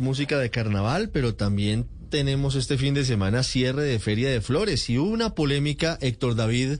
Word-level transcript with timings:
música 0.00 0.40
de 0.40 0.50
carnaval, 0.50 1.10
pero 1.10 1.36
también 1.36 1.86
tenemos 2.10 2.56
este 2.56 2.76
fin 2.76 2.94
de 2.94 3.04
semana 3.04 3.44
cierre 3.44 3.84
de 3.84 4.00
Feria 4.00 4.28
de 4.28 4.40
Flores 4.40 4.90
y 4.90 4.98
hubo 4.98 5.08
una 5.08 5.36
polémica, 5.36 5.96
Héctor 6.00 6.34
David, 6.34 6.78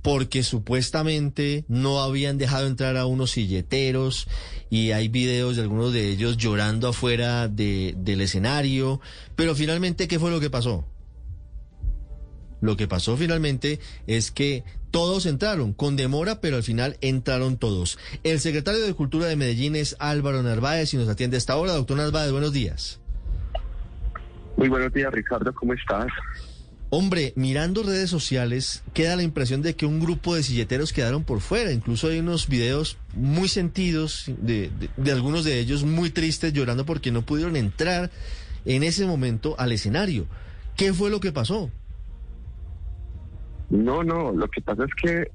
porque 0.00 0.42
supuestamente 0.42 1.66
no 1.68 2.00
habían 2.00 2.38
dejado 2.38 2.66
entrar 2.66 2.96
a 2.96 3.04
unos 3.04 3.32
silleteros 3.32 4.26
y 4.70 4.92
hay 4.92 5.08
videos 5.08 5.56
de 5.56 5.62
algunos 5.62 5.92
de 5.92 6.08
ellos 6.08 6.38
llorando 6.38 6.88
afuera 6.88 7.46
de, 7.46 7.92
del 7.98 8.22
escenario, 8.22 9.02
pero 9.36 9.54
finalmente, 9.54 10.08
¿qué 10.08 10.18
fue 10.18 10.30
lo 10.30 10.40
que 10.40 10.48
pasó? 10.48 10.86
Lo 12.60 12.76
que 12.76 12.88
pasó 12.88 13.16
finalmente 13.16 13.80
es 14.06 14.30
que 14.30 14.64
todos 14.90 15.26
entraron, 15.26 15.72
con 15.72 15.96
demora, 15.96 16.40
pero 16.40 16.56
al 16.56 16.62
final 16.62 16.96
entraron 17.00 17.56
todos. 17.56 17.98
El 18.24 18.40
secretario 18.40 18.82
de 18.82 18.94
Cultura 18.94 19.26
de 19.26 19.36
Medellín 19.36 19.76
es 19.76 19.96
Álvaro 19.98 20.42
Narváez 20.42 20.92
y 20.94 20.96
nos 20.96 21.08
atiende 21.08 21.36
a 21.36 21.38
esta 21.38 21.56
hora. 21.56 21.72
Doctor 21.72 21.96
Narváez, 21.96 22.32
buenos 22.32 22.52
días. 22.52 23.00
Muy 24.56 24.68
buenos 24.68 24.92
días, 24.92 25.12
Ricardo, 25.12 25.54
¿cómo 25.54 25.72
estás? 25.72 26.08
Hombre, 26.92 27.32
mirando 27.36 27.84
redes 27.84 28.10
sociales, 28.10 28.82
queda 28.92 29.14
la 29.14 29.22
impresión 29.22 29.62
de 29.62 29.76
que 29.76 29.86
un 29.86 30.00
grupo 30.00 30.34
de 30.34 30.42
silleteros 30.42 30.92
quedaron 30.92 31.22
por 31.22 31.40
fuera. 31.40 31.70
Incluso 31.70 32.08
hay 32.08 32.18
unos 32.18 32.48
videos 32.48 32.98
muy 33.14 33.48
sentidos 33.48 34.24
de, 34.26 34.70
de, 34.70 34.90
de 34.96 35.12
algunos 35.12 35.44
de 35.44 35.60
ellos 35.60 35.84
muy 35.84 36.10
tristes 36.10 36.52
llorando 36.52 36.84
porque 36.84 37.12
no 37.12 37.22
pudieron 37.22 37.54
entrar 37.54 38.10
en 38.64 38.82
ese 38.82 39.06
momento 39.06 39.54
al 39.56 39.70
escenario. 39.70 40.26
¿Qué 40.76 40.92
fue 40.92 41.10
lo 41.10 41.20
que 41.20 41.30
pasó? 41.30 41.70
No, 43.70 44.02
no, 44.02 44.32
lo 44.32 44.48
que 44.48 44.60
pasa 44.60 44.84
es 44.84 44.94
que 45.00 45.30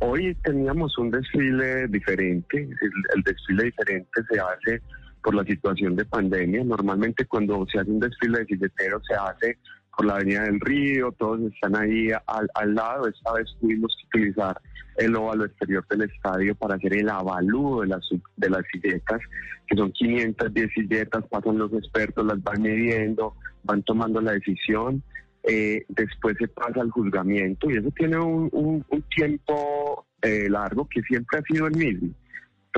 hoy 0.00 0.34
teníamos 0.42 0.98
un 0.98 1.10
desfile 1.10 1.86
diferente, 1.86 2.58
el, 2.58 2.92
el, 3.14 3.22
desfile 3.22 3.64
diferente 3.64 4.22
se 4.28 4.40
hace 4.40 4.82
por 5.22 5.34
la 5.34 5.44
situación 5.44 5.94
de 5.94 6.04
pandemia, 6.04 6.64
normalmente 6.64 7.24
cuando 7.26 7.64
se 7.70 7.78
hace 7.78 7.90
un 7.90 8.00
desfile 8.00 8.40
de 8.40 8.46
silleteros 8.46 9.02
se 9.06 9.14
hace 9.14 9.58
por 9.96 10.04
la 10.04 10.16
Avenida 10.16 10.42
del 10.42 10.60
Río, 10.60 11.12
todos 11.12 11.40
están 11.52 11.76
ahí 11.76 12.10
al, 12.26 12.50
al 12.54 12.74
lado, 12.74 13.08
esta 13.08 13.32
vez 13.32 13.46
tuvimos 13.60 13.96
que 14.00 14.18
utilizar 14.18 14.60
el 14.96 15.14
óvalo 15.14 15.44
exterior 15.44 15.86
del 15.88 16.02
estadio 16.02 16.54
para 16.56 16.74
hacer 16.74 16.92
el 16.94 17.08
avalúo 17.08 17.82
de 17.82 17.88
las, 17.88 18.00
de 18.36 18.50
las 18.50 18.62
silletas, 18.72 19.20
que 19.66 19.76
son 19.76 19.92
510 19.92 20.70
silletas, 20.74 21.24
pasan 21.28 21.58
los 21.58 21.72
expertos, 21.72 22.26
las 22.26 22.42
van 22.42 22.62
midiendo, 22.62 23.34
van 23.62 23.82
tomando 23.84 24.20
la 24.20 24.32
decisión 24.32 25.02
eh, 25.46 25.84
después 25.88 26.36
se 26.38 26.48
pasa 26.48 26.80
al 26.80 26.90
juzgamiento 26.90 27.70
y 27.70 27.76
eso 27.76 27.90
tiene 27.96 28.18
un, 28.18 28.48
un, 28.52 28.84
un 28.88 29.02
tiempo 29.14 30.04
eh, 30.22 30.48
largo 30.50 30.88
que 30.88 31.00
siempre 31.02 31.38
ha 31.38 31.42
sido 31.42 31.66
el 31.68 31.76
mismo. 31.76 32.08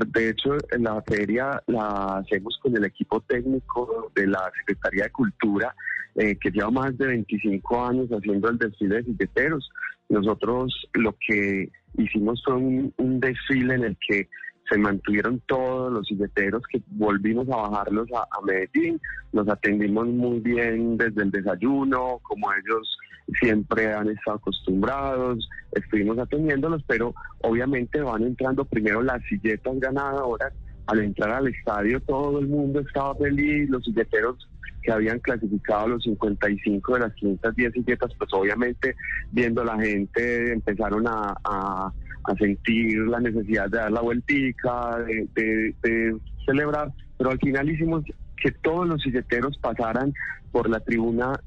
De 0.07 0.29
hecho, 0.29 0.57
en 0.71 0.85
la 0.85 1.03
feria 1.03 1.63
la 1.67 2.19
hacemos 2.19 2.59
con 2.63 2.77
el 2.77 2.85
equipo 2.85 3.21
técnico 3.23 4.13
de 4.15 4.29
la 4.29 4.51
Secretaría 4.61 5.05
de 5.05 5.11
Cultura, 5.11 5.75
eh, 6.15 6.37
que 6.37 6.51
lleva 6.51 6.71
más 6.71 6.97
de 6.99 7.07
25 7.07 7.85
años 7.85 8.09
haciendo 8.11 8.49
el 8.49 8.59
desfile 8.59 8.97
de 8.97 9.05
silleteros. 9.05 9.71
Nosotros 10.09 10.89
lo 10.93 11.17
que 11.27 11.71
hicimos 11.97 12.43
fue 12.45 12.55
un, 12.55 12.95
un 12.99 13.19
desfile 13.19 13.75
en 13.75 13.85
el 13.85 13.97
que 14.07 14.29
se 14.69 14.79
mantuvieron 14.79 15.41
todos 15.47 15.93
los 15.93 16.07
silleteros 16.07 16.63
que 16.71 16.81
volvimos 16.91 17.49
a 17.49 17.57
bajarlos 17.69 18.09
a, 18.13 18.27
Medellín, 18.45 19.01
nos 19.33 19.49
atendimos 19.49 20.07
muy 20.07 20.41
bien 20.41 20.97
desde 20.97 21.23
el 21.23 21.31
desayuno, 21.31 22.21
como 22.23 22.53
ellos 22.53 22.99
siempre 23.41 23.93
han 23.93 24.09
estado 24.09 24.37
acostumbrados, 24.37 25.49
estuvimos 25.73 26.19
atendiéndolos, 26.19 26.83
pero 26.87 27.15
obviamente 27.43 28.01
van 28.01 28.23
entrando 28.23 28.65
primero 28.65 29.03
las 29.03 29.23
silletas 29.25 29.79
ganadoras, 29.81 30.53
al 30.87 31.01
entrar 31.01 31.33
al 31.33 31.49
estadio 31.49 32.01
todo 32.01 32.39
el 32.39 32.49
mundo 32.49 32.81
estaba 32.81 33.15
feliz, 33.17 33.69
los 33.69 33.85
silleteros 33.85 34.49
que 34.83 34.93
habían 34.93 35.19
clasificado 35.19 35.89
los 35.89 36.03
55 36.05 36.95
de 36.95 37.01
las 37.01 37.13
510 37.15 37.73
silletas, 37.73 38.13
pues 38.17 38.31
obviamente 38.33 38.95
viendo 39.33 39.65
la 39.65 39.79
gente 39.79 40.53
empezaron 40.53 41.07
a 41.07 41.93
a 42.25 42.35
sentir 42.37 42.99
la 42.99 43.21
necesidad 43.21 43.69
de 43.69 43.79
dar 43.79 43.93
la 43.93 44.01
vueltica, 44.01 44.99
de, 44.99 45.29
de, 45.35 45.75
de, 45.83 46.17
celebrar, 46.45 46.93
pero 47.17 47.31
al 47.31 47.39
final 47.39 47.71
hicimos 47.71 48.05
que 48.37 48.53
todos 48.53 48.89
los 48.89 49.03
silleteros 49.03 49.59
pasaran 49.59 50.15
por 50.51 50.69
la 50.71 50.81
tribuna 50.81 51.39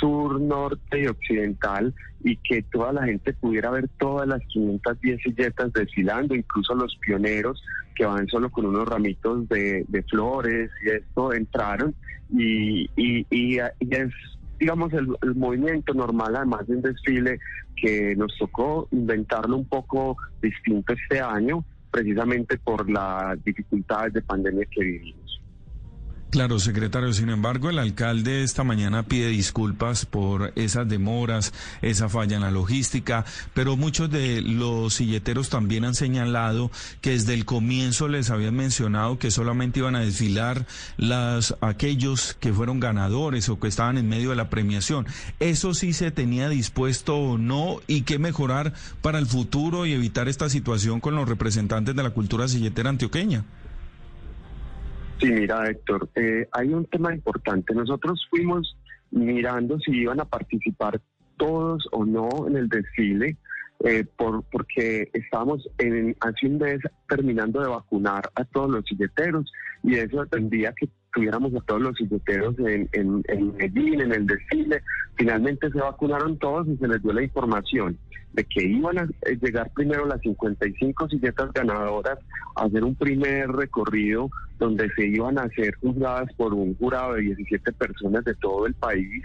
sur, 0.00 0.40
norte 0.40 1.02
y 1.02 1.06
occidental 1.06 1.94
y 2.24 2.36
que 2.36 2.62
toda 2.62 2.92
la 2.92 3.04
gente 3.04 3.32
pudiera 3.34 3.70
ver 3.70 3.88
todas 3.98 4.26
las 4.26 4.40
510 4.48 5.22
silletas 5.22 5.72
desfilando, 5.72 6.34
incluso 6.34 6.74
los 6.74 6.96
pioneros 7.00 7.62
que 7.94 8.04
van 8.04 8.26
solo 8.28 8.50
con 8.50 8.66
unos 8.66 8.88
ramitos 8.88 9.48
de, 9.48 9.86
flores 10.10 10.70
y 10.84 10.90
esto 10.90 11.32
entraron 11.32 11.94
y, 12.30 12.90
y, 12.96 13.26
y, 13.30 13.58
y 13.80 13.94
es 13.94 14.12
digamos, 14.58 14.92
el, 14.92 15.08
el, 15.22 15.34
movimiento 15.34 15.94
normal, 15.94 16.36
además 16.36 16.66
de 16.66 16.76
un 16.76 16.82
desfile 16.82 17.38
que 17.76 18.14
nos 18.16 18.36
tocó 18.38 18.88
inventarlo 18.90 19.56
un 19.56 19.66
poco 19.66 20.16
distinto 20.40 20.92
este 20.92 21.20
año, 21.20 21.64
precisamente 21.90 22.58
por 22.58 22.90
las 22.90 23.42
dificultades 23.44 24.12
de 24.12 24.22
pandemia 24.22 24.66
que 24.70 24.82
vivimos. 24.82 25.35
Claro, 26.28 26.58
secretario. 26.58 27.12
Sin 27.12 27.30
embargo, 27.30 27.70
el 27.70 27.78
alcalde 27.78 28.42
esta 28.42 28.64
mañana 28.64 29.04
pide 29.04 29.28
disculpas 29.28 30.06
por 30.06 30.52
esas 30.56 30.88
demoras, 30.88 31.54
esa 31.82 32.08
falla 32.08 32.34
en 32.34 32.42
la 32.42 32.50
logística, 32.50 33.24
pero 33.54 33.76
muchos 33.76 34.10
de 34.10 34.42
los 34.42 34.94
silleteros 34.94 35.50
también 35.50 35.84
han 35.84 35.94
señalado 35.94 36.72
que 37.00 37.10
desde 37.10 37.32
el 37.32 37.44
comienzo 37.44 38.08
les 38.08 38.30
habían 38.30 38.56
mencionado 38.56 39.20
que 39.20 39.30
solamente 39.30 39.78
iban 39.78 39.94
a 39.94 40.00
desfilar 40.00 40.66
las, 40.96 41.54
aquellos 41.60 42.36
que 42.40 42.52
fueron 42.52 42.80
ganadores 42.80 43.48
o 43.48 43.60
que 43.60 43.68
estaban 43.68 43.96
en 43.96 44.08
medio 44.08 44.30
de 44.30 44.36
la 44.36 44.50
premiación. 44.50 45.06
¿Eso 45.38 45.74
sí 45.74 45.92
se 45.92 46.10
tenía 46.10 46.48
dispuesto 46.48 47.16
o 47.16 47.38
no? 47.38 47.80
¿Y 47.86 48.02
qué 48.02 48.18
mejorar 48.18 48.74
para 49.00 49.20
el 49.20 49.26
futuro 49.26 49.86
y 49.86 49.92
evitar 49.92 50.28
esta 50.28 50.50
situación 50.50 51.00
con 51.00 51.14
los 51.14 51.28
representantes 51.28 51.94
de 51.94 52.02
la 52.02 52.10
cultura 52.10 52.48
silletera 52.48 52.90
antioqueña? 52.90 53.44
Sí, 55.18 55.32
mira, 55.32 55.68
Héctor, 55.68 56.10
eh, 56.14 56.46
hay 56.52 56.68
un 56.68 56.84
tema 56.86 57.14
importante. 57.14 57.74
Nosotros 57.74 58.26
fuimos 58.30 58.76
mirando 59.10 59.78
si 59.80 59.92
iban 59.92 60.20
a 60.20 60.24
participar 60.24 61.00
todos 61.36 61.86
o 61.92 62.04
no 62.04 62.28
en 62.48 62.56
el 62.56 62.68
desfile, 62.68 63.36
eh, 63.84 64.04
por, 64.16 64.42
porque 64.44 65.10
estábamos 65.12 65.68
en, 65.78 66.16
hace 66.20 66.46
un 66.46 66.58
mes 66.58 66.80
terminando 67.08 67.60
de 67.60 67.68
vacunar 67.68 68.30
a 68.34 68.44
todos 68.44 68.70
los 68.70 68.84
silleteros 68.84 69.50
y 69.82 69.94
eso 69.96 70.22
dependía 70.22 70.72
que 70.72 70.88
tuviéramos 71.16 71.54
a 71.54 71.60
todos 71.62 71.80
los 71.80 71.96
silleteros 71.96 72.58
en, 72.58 72.88
en, 72.92 73.24
en 73.28 73.56
Medellín, 73.56 74.02
en 74.02 74.12
el 74.12 74.26
desfile. 74.26 74.82
Finalmente 75.14 75.70
se 75.70 75.78
vacunaron 75.78 76.38
todos 76.38 76.68
y 76.68 76.76
se 76.76 76.86
les 76.86 77.02
dio 77.02 77.12
la 77.14 77.22
información 77.22 77.98
de 78.34 78.44
que 78.44 78.62
iban 78.64 78.98
a 78.98 79.08
llegar 79.40 79.70
primero 79.74 80.04
las 80.04 80.20
55 80.20 81.08
silletas 81.08 81.50
ganadoras 81.54 82.18
a 82.54 82.64
hacer 82.64 82.84
un 82.84 82.94
primer 82.94 83.48
recorrido 83.48 84.28
donde 84.58 84.90
se 84.94 85.06
iban 85.06 85.38
a 85.38 85.48
ser 85.48 85.74
juzgadas 85.76 86.30
por 86.34 86.52
un 86.52 86.76
jurado 86.76 87.14
de 87.14 87.22
17 87.22 87.72
personas 87.72 88.22
de 88.26 88.34
todo 88.34 88.66
el 88.66 88.74
país 88.74 89.24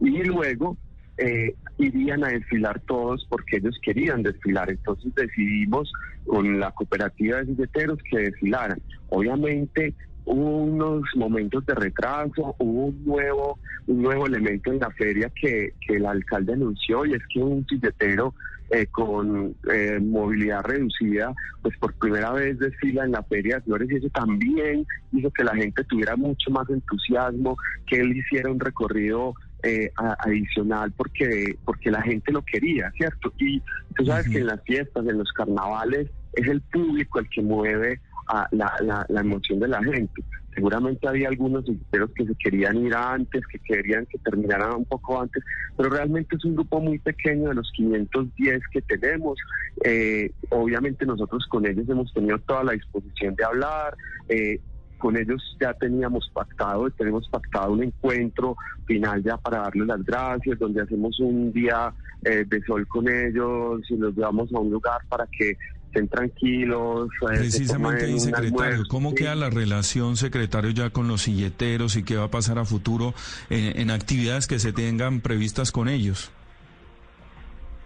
y 0.00 0.22
luego 0.22 0.76
eh, 1.18 1.56
irían 1.78 2.22
a 2.24 2.28
desfilar 2.28 2.80
todos 2.86 3.26
porque 3.28 3.56
ellos 3.56 3.76
querían 3.82 4.22
desfilar. 4.22 4.70
Entonces 4.70 5.12
decidimos 5.16 5.92
con 6.24 6.60
la 6.60 6.70
cooperativa 6.70 7.38
de 7.38 7.46
silleteros 7.46 7.98
que 8.08 8.18
desfilaran. 8.18 8.80
Obviamente 9.08 9.92
hubo 10.24 10.62
unos 10.62 11.02
momentos 11.16 11.64
de 11.66 11.74
retraso, 11.74 12.54
hubo 12.58 12.86
un 12.86 13.04
nuevo, 13.04 13.58
un 13.86 14.02
nuevo 14.02 14.26
elemento 14.26 14.72
en 14.72 14.78
la 14.78 14.90
feria 14.90 15.30
que, 15.30 15.74
que 15.86 15.96
el 15.96 16.06
alcalde 16.06 16.54
anunció 16.54 17.04
y 17.04 17.14
es 17.14 17.22
que 17.32 17.40
un 17.40 17.66
silletero 17.66 18.34
eh, 18.70 18.86
con 18.86 19.54
eh, 19.70 19.98
movilidad 20.00 20.62
reducida, 20.62 21.34
pues 21.60 21.76
por 21.76 21.92
primera 21.94 22.32
vez 22.32 22.58
desfila 22.58 23.04
en 23.04 23.12
la 23.12 23.22
Feria 23.22 23.56
de 23.56 23.62
Flores 23.62 23.90
y 23.90 23.96
eso 23.96 24.08
también 24.08 24.86
hizo 25.12 25.30
que 25.30 25.44
la 25.44 25.54
gente 25.54 25.84
tuviera 25.84 26.16
mucho 26.16 26.50
más 26.50 26.68
entusiasmo, 26.70 27.56
que 27.86 28.00
él 28.00 28.16
hiciera 28.16 28.50
un 28.50 28.58
recorrido 28.58 29.34
eh, 29.62 29.92
adicional 30.20 30.90
porque, 30.96 31.58
porque 31.66 31.90
la 31.90 32.00
gente 32.00 32.32
lo 32.32 32.42
quería, 32.42 32.90
¿cierto? 32.96 33.32
Y 33.38 33.60
tú 33.94 34.06
sabes 34.06 34.26
uh 34.26 34.30
-huh. 34.30 34.32
que 34.32 34.38
en 34.38 34.46
las 34.46 34.62
fiestas, 34.62 35.06
en 35.06 35.18
los 35.18 35.30
carnavales, 35.32 36.08
es 36.32 36.48
el 36.48 36.62
público 36.62 37.18
el 37.18 37.28
que 37.28 37.42
mueve 37.42 38.00
a 38.28 38.48
la, 38.52 38.74
la, 38.80 39.06
la 39.08 39.20
emoción 39.20 39.60
de 39.60 39.68
la 39.68 39.82
gente. 39.82 40.22
Seguramente 40.54 41.08
había 41.08 41.28
algunos 41.28 41.64
silleteros 41.64 42.10
que 42.14 42.26
se 42.26 42.34
querían 42.34 42.76
ir 42.76 42.94
antes, 42.94 43.42
que 43.46 43.58
querían 43.58 44.04
que 44.06 44.18
terminaran 44.18 44.74
un 44.76 44.84
poco 44.84 45.20
antes, 45.20 45.42
pero 45.76 45.88
realmente 45.88 46.36
es 46.36 46.44
un 46.44 46.54
grupo 46.54 46.80
muy 46.80 46.98
pequeño 46.98 47.48
de 47.48 47.54
los 47.54 47.70
510 47.74 48.60
que 48.70 48.82
tenemos. 48.82 49.38
Eh, 49.84 50.30
obviamente 50.50 51.06
nosotros 51.06 51.46
con 51.48 51.66
ellos 51.66 51.88
hemos 51.88 52.12
tenido 52.12 52.38
toda 52.40 52.64
la 52.64 52.72
disposición 52.72 53.34
de 53.34 53.44
hablar. 53.44 53.96
Eh, 54.28 54.60
con 54.98 55.16
ellos 55.16 55.42
ya 55.60 55.74
teníamos 55.74 56.30
pactado, 56.32 56.88
tenemos 56.90 57.28
pactado 57.28 57.72
un 57.72 57.82
encuentro 57.82 58.56
final 58.86 59.20
ya 59.24 59.36
para 59.36 59.62
darles 59.62 59.88
las 59.88 60.04
gracias, 60.04 60.58
donde 60.60 60.82
hacemos 60.82 61.18
un 61.18 61.52
día 61.52 61.92
eh, 62.24 62.44
de 62.46 62.62
sol 62.62 62.86
con 62.86 63.08
ellos 63.08 63.80
y 63.90 63.96
los 63.96 64.14
llevamos 64.14 64.52
a 64.54 64.60
un 64.60 64.70
lugar 64.70 65.00
para 65.08 65.26
que 65.26 65.56
estén 65.92 66.08
tranquilos. 66.08 67.08
Eh, 67.22 67.36
Precisamente 67.36 68.06
ahí, 68.06 68.18
secretario, 68.18 68.84
¿cómo 68.88 69.14
queda 69.14 69.34
la 69.34 69.50
relación, 69.50 70.16
secretario, 70.16 70.70
ya 70.70 70.90
con 70.90 71.06
los 71.06 71.22
silleteros 71.22 71.96
y 71.96 72.02
qué 72.02 72.16
va 72.16 72.24
a 72.24 72.30
pasar 72.30 72.58
a 72.58 72.64
futuro 72.64 73.14
en 73.50 73.90
actividades 73.90 74.46
que 74.46 74.58
se 74.58 74.72
tengan 74.72 75.20
previstas 75.20 75.70
con 75.70 75.88
ellos? 75.88 76.30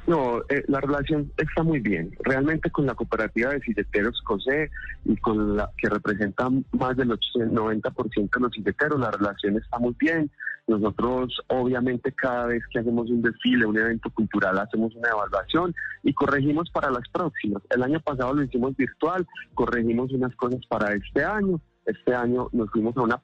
No, 0.07 0.39
eh, 0.49 0.63
la 0.69 0.81
relación 0.81 1.33
está 1.37 1.65
muy 1.65 1.81
bien. 1.81 2.17
Realmente 2.21 2.71
con 2.71 2.87
la 2.87 2.95
cooperativa 2.95 3.51
de 3.51 3.61
silleteros 3.61 4.21
COSE 4.23 4.71
y 5.05 5.17
con 5.17 5.57
la 5.57 5.71
que 5.77 5.89
representa 5.89 6.49
más 6.73 6.97
del 6.97 7.09
90% 7.09 8.31
de 8.31 8.41
los 8.41 8.53
silleteros, 8.53 9.01
la 9.01 9.11
relación 9.11 9.57
está 9.57 9.79
muy 9.79 9.97
bien. 9.99 10.31
Nosotros, 10.69 11.41
obviamente, 11.49 12.13
cada 12.13 12.47
vez 12.47 12.63
que 12.73 12.81
hacemos 12.81 13.09
un 13.11 13.23
desfile, 13.23 13.67
un 13.67 13.79
evento 13.79 14.11
cultural, 14.11 14.59
hacemos 14.59 14.95
una 14.95 15.11
evaluación 15.11 15.75
y 16.03 16.13
corregimos 16.13 16.71
para 16.71 16.91
las 16.91 17.09
próximas. 17.13 17.63
El 17.71 17.83
año 17.83 18.01
pasado 18.01 18.35
lo 18.35 18.43
hicimos 18.43 18.77
virtual, 18.77 19.27
corregimos 19.55 20.13
unas 20.13 20.35
cosas 20.37 20.61
para 20.69 20.93
este 20.95 21.25
año. 21.25 21.61
Este 21.85 22.15
año 22.15 22.49
nos 22.53 22.71
fuimos 22.71 22.97
a 22.97 23.03
una 23.03 23.23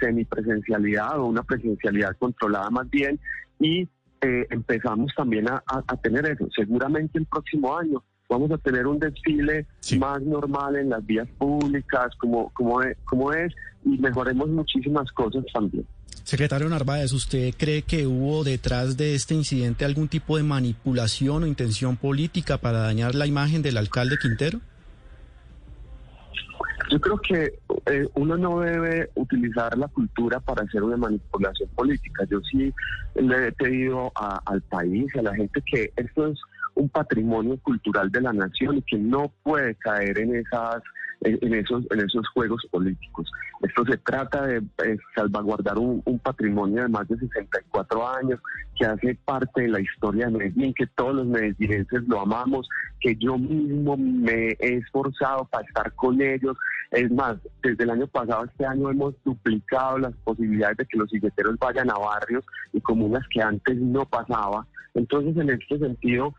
semipresencialidad 0.00 1.18
o 1.18 1.26
una 1.26 1.42
presencialidad 1.42 2.16
controlada 2.18 2.70
más 2.70 2.88
bien 2.88 3.20
y 3.58 3.86
eh, 4.22 4.46
empezamos 4.50 5.12
también 5.16 5.48
a, 5.48 5.60
tener 6.02 6.26
eso. 6.26 6.48
Seguramente 6.54 7.18
el 7.18 7.26
próximo 7.26 7.76
año 7.76 8.02
vamos 8.28 8.50
a 8.52 8.58
tener 8.58 8.86
un 8.86 8.98
desfile 8.98 9.66
más 9.98 10.22
normal 10.22 10.76
en 10.76 10.90
las 10.90 11.04
vías 11.04 11.28
públicas, 11.38 12.14
como, 12.18 12.50
como, 12.50 12.82
es, 12.82 12.96
como 13.04 13.32
es, 13.32 13.52
y 13.84 13.98
mejoremos 13.98 14.48
muchísimas 14.48 15.10
cosas 15.12 15.44
también. 15.52 15.86
Secretario 16.22 16.68
Narváez, 16.68 17.12
¿usted 17.12 17.54
cree 17.56 17.82
que 17.82 18.06
hubo 18.06 18.44
detrás 18.44 18.96
de 18.96 19.14
este 19.14 19.34
incidente 19.34 19.84
algún 19.84 20.06
tipo 20.06 20.36
de 20.36 20.42
manipulación 20.42 21.42
o 21.42 21.46
intención 21.46 21.96
política 21.96 22.58
para 22.58 22.80
dañar 22.80 23.14
la 23.14 23.26
imagen 23.26 23.62
del 23.62 23.78
alcalde 23.78 24.16
Quintero? 24.20 24.60
Yo 26.90 27.00
creo 27.00 27.18
que 27.18 27.54
eh, 27.86 28.08
uno 28.14 28.36
no 28.36 28.60
debe 28.60 29.10
utilizar 29.14 29.78
la 29.78 29.86
cultura 29.88 30.40
para 30.40 30.64
hacer 30.64 30.82
una 30.82 30.96
manipulación 30.96 31.68
política. 31.76 32.24
Yo 32.28 32.40
sí 32.50 32.74
le 33.14 33.48
he 33.48 33.52
pedido 33.52 34.12
al 34.16 34.60
país, 34.62 35.06
a 35.16 35.22
la 35.22 35.34
gente 35.34 35.62
que 35.64 35.92
esto 35.94 36.26
es 36.26 36.40
un 36.80 36.88
patrimonio 36.88 37.58
cultural 37.58 38.10
de 38.10 38.22
la 38.22 38.32
nación 38.32 38.78
y 38.78 38.82
que 38.82 38.98
no 38.98 39.30
puede 39.42 39.74
caer 39.76 40.18
en 40.18 40.36
esas 40.36 40.82
en, 41.22 41.54
esos 41.54 41.84
en 41.90 42.00
esos 42.00 42.26
juegos 42.28 42.66
políticos. 42.70 43.30
Esto 43.62 43.84
se 43.84 43.98
trata 43.98 44.46
de 44.46 44.56
eh, 44.84 44.96
salvaguardar 45.14 45.76
un, 45.76 46.02
patrimonio 46.22 46.82
de 46.82 46.88
más 46.88 47.06
de 47.08 47.18
64 47.18 48.08
años 48.08 48.40
que 48.78 48.86
hace 48.86 49.14
parte 49.26 49.62
de 49.62 49.68
la 49.68 49.80
historia 49.80 50.26
de 50.26 50.32
Medellín, 50.32 50.72
que 50.72 50.86
todos 50.86 51.16
los 51.16 51.26
medellinenses 51.26 52.02
lo 52.08 52.20
amamos, 52.20 52.66
que 53.00 53.14
yo 53.16 53.36
mismo 53.36 53.98
me 53.98 54.56
he 54.58 54.76
esforzado 54.76 55.44
para 55.44 55.66
estar 55.66 55.92
con 55.94 56.22
ellos. 56.22 56.56
Es 56.90 57.10
más, 57.10 57.36
desde 57.62 57.84
el 57.84 57.90
año 57.90 58.06
pasado, 58.06 58.46
este 58.46 58.64
año 58.64 58.90
hemos 58.90 59.14
duplicado 59.24 59.98
las 59.98 60.14
posibilidades 60.24 60.78
de 60.78 60.86
que 60.86 60.98
los 60.98 61.10
silleteros 61.10 61.58
vayan 61.58 61.90
a 61.90 61.98
barrios 61.98 62.44
y 62.72 62.80
comunas 62.80 63.26
que 63.30 63.42
antes 63.42 63.76
no 63.76 64.06
pasaba. 64.06 64.66
Entonces, 64.94 65.36
en 65.36 65.50
este 65.50 65.78
sentido, 65.78 66.34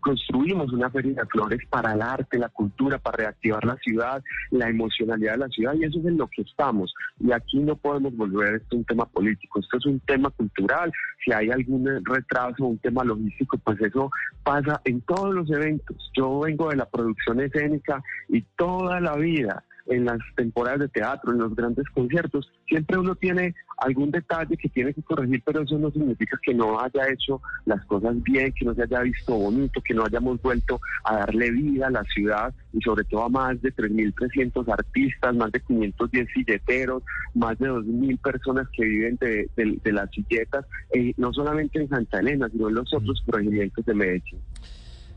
construimos 0.00 0.72
una 0.72 0.90
feria 0.90 1.14
de 1.14 1.26
flores 1.26 1.60
para 1.68 1.92
el 1.92 2.02
arte, 2.02 2.38
la 2.38 2.48
cultura, 2.48 2.98
para 2.98 3.18
reactivar 3.18 3.64
la 3.64 3.76
ciudad, 3.76 4.22
la 4.50 4.68
emocionalidad 4.68 5.32
de 5.32 5.38
la 5.38 5.48
ciudad, 5.48 5.74
y 5.74 5.84
eso 5.84 5.98
es 6.00 6.06
en 6.06 6.18
lo 6.18 6.28
que 6.28 6.42
estamos. 6.42 6.92
Y 7.18 7.32
aquí 7.32 7.58
no 7.58 7.76
podemos 7.76 8.16
volver 8.16 8.54
a 8.54 8.56
esto 8.56 8.76
un 8.76 8.84
tema 8.84 9.06
político, 9.06 9.60
esto 9.60 9.78
es 9.78 9.86
un 9.86 10.00
tema 10.00 10.30
cultural. 10.30 10.92
Si 11.24 11.32
hay 11.32 11.50
algún 11.50 11.86
retraso, 12.04 12.64
un 12.64 12.78
tema 12.78 13.04
logístico, 13.04 13.58
pues 13.58 13.80
eso 13.80 14.10
pasa 14.42 14.80
en 14.84 15.00
todos 15.02 15.34
los 15.34 15.50
eventos. 15.50 16.10
Yo 16.14 16.40
vengo 16.40 16.70
de 16.70 16.76
la 16.76 16.88
producción 16.88 17.40
escénica 17.40 18.02
y 18.28 18.42
toda 18.56 19.00
la 19.00 19.16
vida 19.16 19.64
en 19.90 20.04
las 20.04 20.18
temporadas 20.36 20.80
de 20.80 20.88
teatro, 20.88 21.32
en 21.32 21.38
los 21.38 21.54
grandes 21.54 21.84
conciertos, 21.90 22.50
siempre 22.66 22.96
uno 22.96 23.14
tiene 23.16 23.54
algún 23.78 24.10
detalle 24.10 24.56
que 24.56 24.68
tiene 24.68 24.94
que 24.94 25.02
corregir, 25.02 25.42
pero 25.44 25.62
eso 25.62 25.78
no 25.78 25.90
significa 25.90 26.38
que 26.42 26.54
no 26.54 26.80
haya 26.80 27.08
hecho 27.12 27.42
las 27.66 27.84
cosas 27.86 28.22
bien, 28.22 28.52
que 28.52 28.64
no 28.64 28.74
se 28.74 28.84
haya 28.84 29.00
visto 29.00 29.34
bonito, 29.34 29.82
que 29.82 29.94
no 29.94 30.04
hayamos 30.04 30.40
vuelto 30.40 30.80
a 31.04 31.16
darle 31.16 31.50
vida 31.50 31.88
a 31.88 31.90
la 31.90 32.04
ciudad 32.04 32.54
y 32.72 32.80
sobre 32.82 33.04
todo 33.04 33.24
a 33.24 33.28
más 33.28 33.60
de 33.62 33.74
3.300 33.74 34.72
artistas, 34.72 35.34
más 35.34 35.50
de 35.50 35.60
510 35.60 36.28
silleteros, 36.32 37.02
más 37.34 37.58
de 37.58 37.70
2.000 37.70 38.18
personas 38.20 38.68
que 38.72 38.84
viven 38.84 39.18
de, 39.20 39.92
las 39.92 40.08
silletas, 40.10 40.64
eh, 40.94 41.12
no 41.16 41.32
solamente 41.32 41.80
en 41.80 41.88
Santa 41.88 42.20
Elena, 42.20 42.48
sino 42.48 42.68
en 42.68 42.76
los 42.76 42.94
otros 42.94 43.20
corregimientos 43.26 43.84
de 43.84 43.94
Medellín. 43.94 44.40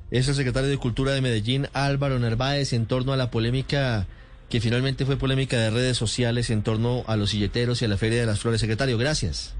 Es 0.09 0.27
el 0.27 0.35
secretario 0.35 0.69
de 0.69 0.77
Cultura 0.77 1.11
de 1.11 1.21
Medellín, 1.21 1.67
Álvaro 1.73 2.17
Narváez, 2.17 2.73
en 2.73 2.85
torno 2.85 3.13
a 3.13 3.17
la 3.17 3.29
polémica 3.29 4.07
que 4.53 4.61
finalmente 4.61 5.03
fue 5.03 5.17
polémica 5.17 5.57
de 5.57 5.71
redes 5.71 5.97
sociales 5.97 6.51
en 6.51 6.61
torno 6.61 7.03
a 7.07 7.17
los 7.17 7.31
silleteros 7.31 7.81
y 7.81 7.85
a 7.85 7.87
la 7.87 7.97
Feria 7.97 8.19
de 8.19 8.27
las 8.27 8.39
Flores. 8.39 8.61
Secretario, 8.61 8.99
gracias. 8.99 9.55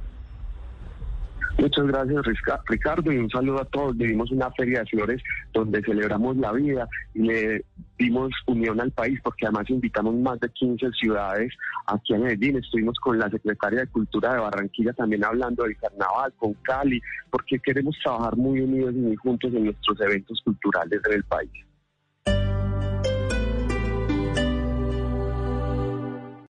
Muchas 1.57 1.87
gracias 1.87 2.21
Ricardo 2.67 3.11
y 3.11 3.17
un 3.17 3.27
saludo 3.27 3.61
a 3.61 3.65
todos. 3.65 3.97
Vivimos 3.97 4.29
una 4.29 4.51
feria 4.51 4.81
de 4.81 4.85
flores 4.85 5.23
donde 5.51 5.81
celebramos 5.81 6.37
la 6.37 6.51
vida 6.51 6.87
y 7.15 7.23
le 7.23 7.65
dimos 7.97 8.29
unión 8.45 8.79
al 8.81 8.91
país 8.91 9.19
porque 9.23 9.47
además 9.47 9.67
invitamos 9.71 10.13
más 10.13 10.39
de 10.39 10.49
15 10.49 10.91
ciudades 10.91 11.51
aquí 11.87 12.13
en 12.13 12.21
Medellín. 12.21 12.57
Estuvimos 12.57 12.99
con 12.99 13.17
la 13.17 13.31
secretaria 13.31 13.79
de 13.79 13.87
Cultura 13.87 14.35
de 14.35 14.41
Barranquilla 14.41 14.93
también 14.93 15.25
hablando 15.25 15.63
del 15.63 15.75
carnaval, 15.77 16.33
con 16.37 16.53
Cali, 16.61 17.01
porque 17.31 17.57
queremos 17.57 17.97
trabajar 18.03 18.37
muy 18.37 18.61
unidos 18.61 18.93
y 18.93 18.99
muy 18.99 19.15
juntos 19.15 19.51
en 19.55 19.65
nuestros 19.65 19.99
eventos 20.01 20.39
culturales 20.43 21.01
del 21.01 21.23
país. 21.23 21.49